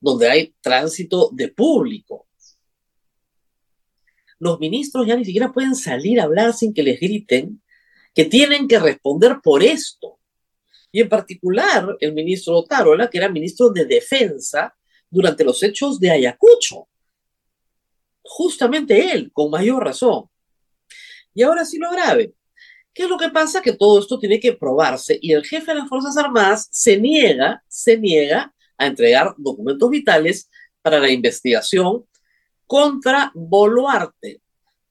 donde 0.00 0.30
hay 0.30 0.54
tránsito 0.62 1.28
de 1.32 1.48
público. 1.48 2.26
Los 4.38 4.58
ministros 4.58 5.06
ya 5.06 5.16
ni 5.16 5.26
siquiera 5.26 5.52
pueden 5.52 5.76
salir 5.76 6.18
a 6.18 6.24
hablar 6.24 6.54
sin 6.54 6.72
que 6.72 6.82
les 6.82 6.98
griten 6.98 7.62
que 8.14 8.24
tienen 8.24 8.66
que 8.66 8.78
responder 8.78 9.40
por 9.42 9.62
esto. 9.62 10.18
Y 10.90 11.02
en 11.02 11.10
particular 11.10 11.94
el 12.00 12.14
ministro 12.14 12.56
Otárola, 12.56 13.10
que 13.10 13.18
era 13.18 13.28
ministro 13.28 13.68
de 13.68 13.84
Defensa 13.84 14.74
durante 15.10 15.44
los 15.44 15.62
hechos 15.62 16.00
de 16.00 16.10
Ayacucho. 16.10 16.88
Justamente 18.22 19.12
él, 19.12 19.30
con 19.30 19.50
mayor 19.50 19.84
razón. 19.84 20.30
Y 21.34 21.42
ahora 21.42 21.66
sí 21.66 21.76
lo 21.76 21.90
grave. 21.90 22.32
¿Qué 22.96 23.02
es 23.02 23.10
lo 23.10 23.18
que 23.18 23.28
pasa? 23.28 23.60
Que 23.60 23.74
todo 23.74 24.00
esto 24.00 24.18
tiene 24.18 24.40
que 24.40 24.54
probarse 24.54 25.18
y 25.20 25.32
el 25.32 25.44
jefe 25.44 25.72
de 25.72 25.80
las 25.80 25.88
Fuerzas 25.90 26.16
Armadas 26.16 26.66
se 26.70 26.96
niega, 26.96 27.62
se 27.68 27.98
niega 27.98 28.54
a 28.78 28.86
entregar 28.86 29.34
documentos 29.36 29.90
vitales 29.90 30.48
para 30.80 30.98
la 30.98 31.10
investigación 31.10 32.06
contra 32.66 33.32
Boluarte. 33.34 34.40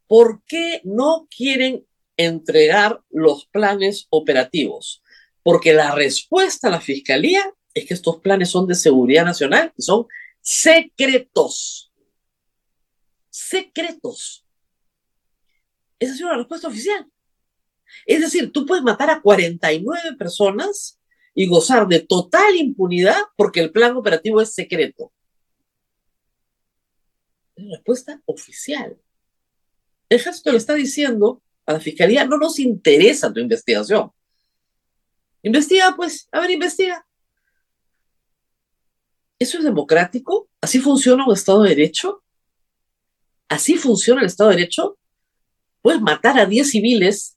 ¿Por 0.05 0.43
qué 0.45 0.81
no 0.83 1.27
quieren 1.35 1.83
entregar 2.15 3.01
los 3.09 3.47
planes 3.47 4.05
operativos, 4.12 5.01
porque 5.41 5.74
la 5.74 5.95
respuesta 5.95 6.67
a 6.67 6.71
la 6.71 6.81
Fiscalía 6.81 7.51
es 7.74 7.88
que 7.88 7.95
estos 7.95 8.17
planes 8.21 8.50
son 8.51 8.67
de 8.67 8.75
seguridad 8.75 9.25
nacional 9.25 9.74
y 9.75 9.81
son 9.81 10.05
secretos. 10.41 11.91
Secretos. 13.31 14.45
Esa 16.00 16.13
sido 16.15 16.29
la 16.29 16.38
respuesta 16.38 16.67
oficial. 16.67 17.12
Es 18.05 18.21
decir, 18.21 18.51
tú 18.51 18.65
puedes 18.65 18.83
matar 18.83 19.09
a 19.09 19.21
49 19.21 20.15
personas 20.17 20.99
y 21.33 21.47
gozar 21.47 21.87
de 21.87 21.99
total 21.99 22.55
impunidad 22.55 23.21
porque 23.35 23.59
el 23.59 23.71
plan 23.71 23.95
operativo 23.95 24.41
es 24.41 24.53
secreto. 24.53 25.11
La 27.55 27.75
respuesta 27.75 28.21
oficial. 28.25 28.97
El 30.09 30.19
ejército 30.19 30.51
le 30.51 30.57
está 30.57 30.73
diciendo 30.73 31.41
a 31.65 31.73
la 31.73 31.79
fiscalía 31.79 32.25
no 32.25 32.37
nos 32.37 32.59
interesa 32.59 33.33
tu 33.33 33.39
investigación. 33.39 34.11
Investiga, 35.41 35.95
pues, 35.95 36.27
a 36.31 36.39
ver, 36.39 36.51
investiga. 36.51 37.05
¿Eso 39.37 39.57
es 39.57 39.63
democrático? 39.63 40.49
¿Así 40.61 40.79
funciona 40.79 41.25
un 41.25 41.33
Estado 41.33 41.63
de 41.63 41.69
Derecho? 41.69 42.23
¿Así 43.49 43.77
funciona 43.77 44.21
el 44.21 44.27
Estado 44.27 44.49
de 44.49 44.57
Derecho? 44.57 44.97
Puedes 45.81 46.01
matar 46.01 46.39
a 46.39 46.45
10 46.45 46.69
civiles 46.69 47.34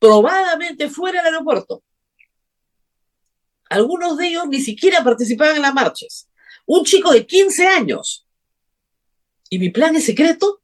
probadamente 0.00 0.88
fuera 0.88 1.22
del 1.22 1.34
aeropuerto. 1.34 1.84
Algunos 3.68 4.16
de 4.16 4.28
ellos 4.28 4.48
ni 4.48 4.60
siquiera 4.60 5.04
participaban 5.04 5.56
en 5.56 5.62
las 5.62 5.74
marchas. 5.74 6.28
Un 6.66 6.84
chico 6.84 7.12
de 7.12 7.24
15 7.24 7.66
años. 7.68 8.26
¿Y 9.48 9.60
mi 9.60 9.70
plan 9.70 9.94
es 9.94 10.06
secreto? 10.06 10.60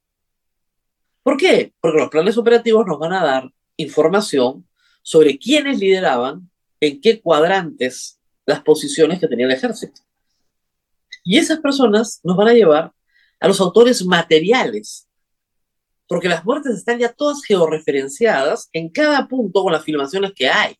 ¿Por 1.22 1.36
qué? 1.36 1.72
Porque 1.80 1.98
los 1.98 2.08
planes 2.08 2.36
operativos 2.36 2.86
nos 2.86 2.98
van 2.98 3.12
a 3.12 3.24
dar 3.24 3.52
información 3.76 4.66
sobre 5.02 5.38
quiénes 5.38 5.78
lideraban 5.78 6.50
en 6.80 7.00
qué 7.00 7.20
cuadrantes 7.20 8.20
las 8.44 8.62
posiciones 8.62 9.20
que 9.20 9.28
tenía 9.28 9.46
el 9.46 9.52
ejército. 9.52 10.00
Y 11.24 11.38
esas 11.38 11.58
personas 11.58 12.20
nos 12.22 12.36
van 12.36 12.48
a 12.48 12.54
llevar 12.54 12.92
a 13.40 13.48
los 13.48 13.60
autores 13.60 14.04
materiales, 14.04 15.05
porque 16.06 16.28
las 16.28 16.44
muertes 16.44 16.76
están 16.76 16.98
ya 16.98 17.12
todas 17.12 17.42
georreferenciadas 17.44 18.68
en 18.72 18.90
cada 18.90 19.26
punto 19.26 19.62
con 19.62 19.72
las 19.72 19.84
filmaciones 19.84 20.32
que 20.34 20.48
hay. 20.48 20.76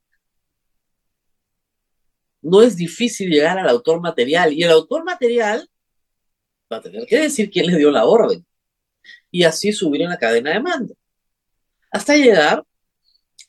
No 2.42 2.62
es 2.62 2.76
difícil 2.76 3.28
llegar 3.28 3.58
al 3.58 3.68
autor 3.68 4.00
material 4.00 4.52
y 4.52 4.62
el 4.62 4.70
autor 4.70 5.04
material 5.04 5.68
va 6.72 6.76
a 6.78 6.80
tener 6.80 7.06
que 7.06 7.18
decir 7.18 7.50
quién 7.50 7.66
le 7.66 7.76
dio 7.76 7.90
la 7.90 8.04
orden 8.04 8.46
y 9.30 9.44
así 9.44 9.72
subir 9.72 10.02
en 10.02 10.10
la 10.10 10.18
cadena 10.18 10.52
de 10.52 10.60
mando 10.60 10.94
hasta 11.90 12.16
llegar 12.16 12.64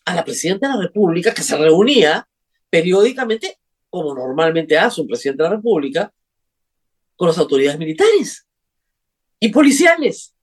a 0.05 0.15
la 0.15 0.23
presidenta 0.23 0.67
de 0.67 0.75
la 0.75 0.81
República 0.83 1.33
que 1.33 1.43
se 1.43 1.57
reunía 1.57 2.27
periódicamente, 2.69 3.59
como 3.89 4.15
normalmente 4.15 4.77
hace 4.77 5.01
un 5.01 5.07
presidente 5.07 5.43
de 5.43 5.49
la 5.49 5.55
República, 5.57 6.13
con 7.15 7.27
las 7.27 7.37
autoridades 7.37 7.77
militares 7.77 8.47
y 9.39 9.49
policiales. 9.49 10.33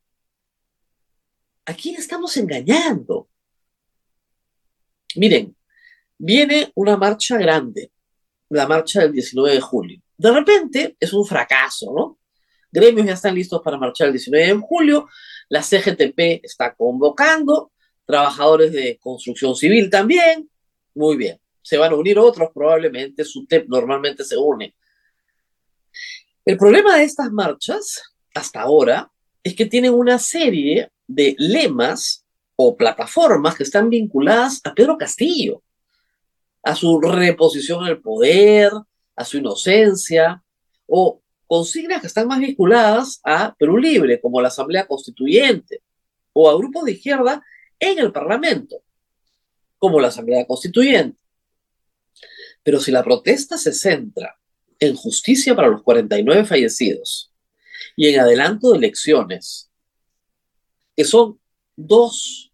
¿A 1.67 1.75
quién 1.75 1.97
estamos 1.97 2.37
engañando? 2.37 3.29
Miren, 5.17 5.57
viene 6.19 6.71
una 6.75 6.97
marcha 6.97 7.39
grande, 7.39 7.91
la 8.51 8.67
marcha 8.67 9.01
del 9.01 9.13
19 9.13 9.55
de 9.55 9.61
julio. 9.61 10.03
De 10.17 10.31
repente 10.31 10.97
es 11.01 11.13
un 11.13 11.25
fracaso, 11.25 11.93
¿no? 11.97 12.19
Gremios 12.71 13.07
ya 13.07 13.13
están 13.15 13.35
listos 13.35 13.63
para 13.63 13.79
marchar 13.79 14.09
el 14.09 14.15
19 14.15 14.47
de 14.47 14.61
julio, 14.61 15.09
la 15.49 15.63
CGTP 15.63 16.45
está 16.45 16.75
convocando, 16.75 17.73
trabajadores 18.05 18.73
de 18.73 18.99
construcción 19.01 19.55
civil 19.55 19.89
también, 19.89 20.51
muy 20.95 21.17
bien. 21.17 21.41
Se 21.63 21.79
van 21.79 21.93
a 21.93 21.97
unir 21.97 22.19
otros, 22.19 22.51
probablemente, 22.53 23.25
SUTEP 23.25 23.69
normalmente 23.69 24.25
se 24.25 24.37
une. 24.37 24.75
El 26.45 26.59
problema 26.59 26.97
de 26.97 27.05
estas 27.05 27.31
marchas, 27.31 28.03
hasta 28.35 28.61
ahora, 28.61 29.11
es 29.43 29.55
que 29.55 29.67
tienen 29.67 29.95
una 29.95 30.19
serie 30.19 30.91
de 31.07 31.35
lemas 31.39 32.25
o 32.57 32.77
plataformas 32.77 33.55
que 33.57 33.65
están 33.65 33.91
vinculadas 33.91 34.61
a 34.65 34.75
Pedro 34.75 34.97
Castillo, 34.97 35.63
a 36.63 36.75
su 36.75 37.01
reposición 37.01 37.87
el 37.87 38.01
poder, 38.01 38.73
a 39.17 39.25
su 39.25 39.39
inocencia, 39.39 40.43
o 40.87 41.21
consignas 41.47 42.01
que 42.01 42.07
están 42.07 42.27
más 42.27 42.41
vinculadas 42.41 43.21
a 43.25 43.55
Perú 43.55 43.79
Libre, 43.79 44.21
como 44.21 44.41
la 44.41 44.49
Asamblea 44.49 44.87
Constituyente, 44.87 45.83
o 46.33 46.49
a 46.49 46.57
grupos 46.57 46.85
de 46.85 46.93
izquierda 46.93 47.45
en 47.79 47.99
el 47.99 48.13
Parlamento, 48.13 48.83
como 49.79 50.01
la 50.01 50.09
Asamblea 50.09 50.47
Constituyente. 50.47 51.21
Pero 52.63 52.81
si 52.81 52.91
la 52.91 53.05
protesta 53.05 53.59
se 53.59 53.73
centra 53.73 54.39
en 54.79 54.97
justicia 54.97 55.55
para 55.55 55.69
los 55.69 55.83
49 55.83 56.45
fallecidos 56.45 57.33
y 57.95 58.09
en 58.09 58.21
adelanto 58.21 58.71
de 58.71 58.79
elecciones, 58.79 59.71
que 60.97 61.05
son 61.05 61.41
dos 61.77 62.53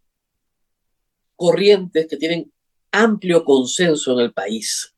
corrientes 1.37 2.07
que 2.07 2.16
tienen 2.16 2.53
amplio 2.92 3.44
consenso 3.44 4.12
en 4.12 4.20
el 4.20 4.33
país, 4.33 4.94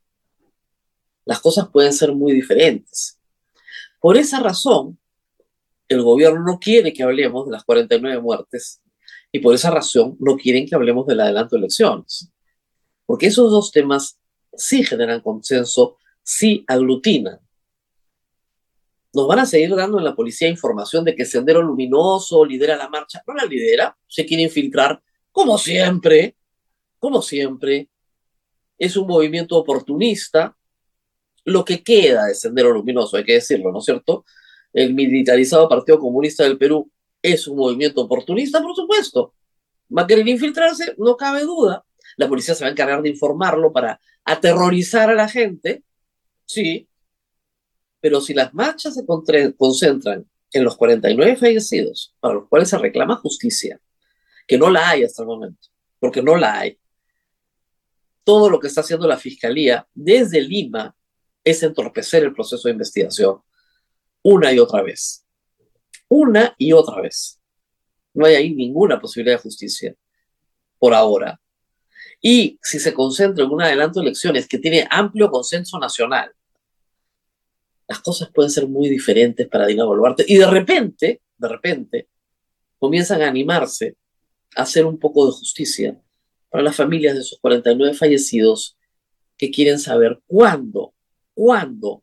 las 1.25 1.41
cosas 1.41 1.69
pueden 1.69 1.93
ser 1.93 2.13
muy 2.13 2.33
diferentes. 2.33 3.21
Por 4.01 4.17
esa 4.17 4.41
razón, 4.41 4.99
el 5.89 6.03
gobierno 6.03 6.43
no 6.45 6.59
quiere 6.59 6.93
que 6.93 7.03
hablemos 7.03 7.47
de 7.47 7.53
las 7.53 7.65
49 7.65 8.21
muertes 8.21 8.83
y 9.31 9.39
por 9.39 9.55
esa 9.55 9.71
razón 9.71 10.17
no 10.19 10.37
quieren 10.37 10.67
que 10.67 10.75
hablemos 10.75 11.07
del 11.07 11.21
adelanto 11.21 11.57
de 11.57 11.61
elecciones. 11.61 12.31
Porque 13.07 13.27
esos 13.27 13.51
dos 13.51 13.71
temas 13.71 14.19
sí 14.55 14.85
generan 14.85 15.21
consenso, 15.21 15.97
sí 16.23 16.65
aglutinan. 16.67 17.39
Nos 19.15 19.27
van 19.27 19.41
a 19.41 19.47
seguir 19.47 19.75
dando 19.75 19.99
en 19.99 20.05
la 20.05 20.15
policía 20.15 20.49
información 20.49 21.05
de 21.05 21.15
que 21.15 21.25
Sendero 21.25 21.63
Luminoso 21.63 22.45
lidera 22.45 22.77
la 22.77 22.89
marcha. 22.89 23.23
No 23.27 23.35
la 23.35 23.45
lidera, 23.45 23.97
se 24.07 24.25
quiere 24.25 24.45
infiltrar, 24.45 25.03
como 25.31 25.59
siempre, 25.59 26.37
como 26.99 27.21
siempre. 27.21 27.89
Es 28.79 28.97
un 28.97 29.07
movimiento 29.07 29.57
oportunista 29.57 30.57
lo 31.45 31.65
que 31.65 31.83
queda 31.83 32.27
de 32.27 32.35
Sendero 32.35 32.73
Luminoso, 32.73 33.17
hay 33.17 33.25
que 33.25 33.35
decirlo, 33.35 33.73
¿no 33.73 33.79
es 33.79 33.85
cierto? 33.85 34.25
El 34.73 34.95
militarizado 34.95 35.69
Partido 35.69 35.99
Comunista 35.99 36.45
del 36.45 36.59
Perú 36.59 36.91
es 37.21 37.47
un 37.47 37.57
movimiento 37.57 38.03
oportunista, 38.03 38.63
por 38.63 38.75
supuesto. 38.75 39.35
Va 39.97 40.03
a 40.03 40.07
querer 40.07 40.27
infiltrarse, 40.29 40.95
no 40.99 41.17
cabe 41.17 41.43
duda. 41.43 41.85
La 42.17 42.29
policía 42.29 42.55
se 42.55 42.65
va 42.65 42.69
a 42.69 42.73
encargar 42.73 43.03
de 43.03 43.11
informarlo 43.11 43.73
para 43.73 44.01
aterrorizar 44.25 45.11
a 45.11 45.15
la 45.15 45.29
gente, 45.29 45.83
sí. 46.47 46.89
Pero 48.03 48.21
si 48.21 48.35
las 48.35 48.53
marchas 48.53 48.95
se 48.95 49.07
concentran 49.07 50.29
en 50.53 50.65
los 50.65 50.77
49 50.77 51.37
fallecidos, 51.37 52.15
para 52.19 52.35
los 52.35 52.49
cuales 52.49 52.69
se 52.69 52.77
reclama 52.77 53.17
justicia, 53.17 53.81
que 54.47 54.59
no 54.59 54.69
la 54.71 54.91
hay 54.91 55.05
hasta 55.05 55.23
el 55.23 55.29
momento, 55.29 55.69
porque 56.01 56.21
no 56.21 56.37
la 56.37 56.59
hay, 56.59 56.79
todo 58.25 58.51
lo 58.51 58.59
que 58.59 58.67
está 58.67 58.81
haciendo 58.81 59.07
la 59.07 59.17
Fiscalía 59.17 59.87
desde 59.95 60.41
Lima 60.41 60.97
es 61.45 61.63
entorpecer 61.63 62.25
el 62.25 62.35
proceso 62.35 62.67
de 62.67 62.73
investigación 62.73 63.41
una 64.23 64.53
y 64.53 64.59
otra 64.59 64.83
vez. 64.83 65.25
Una 66.09 66.57
y 66.59 66.73
otra 66.73 67.01
vez. 67.01 67.41
No 68.15 68.27
hay 68.27 68.35
ahí 68.35 68.51
ninguna 68.53 69.01
posibilidad 69.01 69.37
de 69.37 69.43
justicia 69.43 69.95
por 70.79 70.93
ahora. 70.93 71.41
Y 72.21 72.59
si 72.63 72.81
se 72.81 72.93
concentra 72.93 73.45
en 73.45 73.51
un 73.51 73.63
adelanto 73.63 74.01
de 74.01 74.07
elecciones 74.07 74.49
que 74.49 74.59
tiene 74.59 74.89
amplio 74.91 75.31
consenso 75.31 75.79
nacional, 75.79 76.33
las 77.89 78.01
cosas 78.01 78.31
pueden 78.33 78.51
ser 78.51 78.69
muy 78.69 78.89
diferentes 78.89 79.49
para 79.49 79.67
Dina 79.67 79.85
Boluarte. 79.85 80.25
Y 80.27 80.37
de 80.37 80.47
repente, 80.47 81.23
de 81.37 81.49
repente, 81.49 82.09
comienzan 82.79 83.23
a 83.23 83.29
animarse 83.29 83.97
a 84.57 84.63
hacer 84.63 84.87
un 84.87 84.99
poco 84.99 85.27
de 85.27 85.33
justicia 85.33 86.01
para 86.51 86.65
las 86.65 86.77
familias 86.77 87.15
de 87.15 87.21
esos 87.21 87.39
49 87.41 87.95
fallecidos 87.95 88.77
que 89.37 89.51
quieren 89.51 89.79
saber 89.79 90.21
cuándo 90.27 90.95
cuándo 91.35 92.03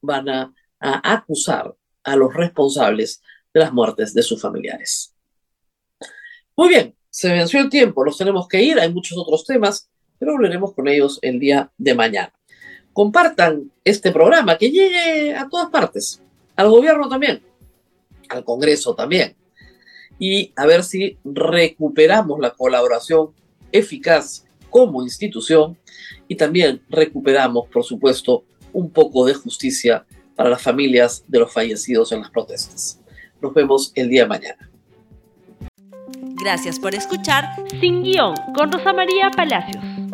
van 0.00 0.28
a, 0.28 0.54
acusar 0.80 1.72
a 2.02 2.16
los 2.16 2.34
responsables 2.34 3.22
de 3.54 3.60
las 3.60 3.72
muertes 3.72 4.12
de 4.14 4.22
sus 4.22 4.42
familiares. 4.42 5.14
Muy 6.56 6.70
bien, 6.70 6.96
se 7.08 7.30
venció 7.30 7.60
el 7.60 7.70
tiempo, 7.70 8.04
nos 8.04 8.18
tenemos 8.18 8.48
que 8.48 8.60
ir, 8.60 8.80
hay 8.80 8.92
muchos 8.92 9.16
otros 9.16 9.44
temas, 9.44 9.88
pero 10.18 10.32
volveremos 10.32 10.74
con 10.74 10.88
ellos 10.88 11.20
el 11.22 11.38
día 11.38 11.70
de 11.78 11.94
mañana. 11.94 12.34
Compartan 12.92 13.70
este 13.84 14.12
programa, 14.12 14.58
que 14.58 14.70
llegue 14.70 15.34
a 15.34 15.48
todas 15.48 15.70
partes, 15.70 16.22
al 16.56 16.68
gobierno 16.68 17.08
también, 17.08 17.42
al 18.28 18.44
Congreso 18.44 18.94
también, 18.94 19.34
y 20.18 20.52
a 20.56 20.66
ver 20.66 20.84
si 20.84 21.18
recuperamos 21.24 22.38
la 22.38 22.50
colaboración 22.50 23.30
eficaz 23.72 24.44
como 24.70 25.02
institución 25.02 25.78
y 26.28 26.36
también 26.36 26.82
recuperamos, 26.88 27.68
por 27.68 27.84
supuesto, 27.84 28.44
un 28.72 28.90
poco 28.90 29.26
de 29.26 29.34
justicia 29.34 30.04
para 30.34 30.50
las 30.50 30.62
familias 30.62 31.24
de 31.28 31.40
los 31.40 31.52
fallecidos 31.52 32.12
en 32.12 32.20
las 32.20 32.30
protestas. 32.30 33.00
Nos 33.40 33.52
vemos 33.54 33.92
el 33.94 34.08
día 34.08 34.22
de 34.22 34.28
mañana. 34.28 34.70
Gracias 36.42 36.78
por 36.80 36.94
escuchar 36.94 37.44
Sin 37.80 38.02
Guión 38.02 38.34
con 38.54 38.72
Rosa 38.72 38.92
María 38.92 39.30
Palacios. 39.30 39.91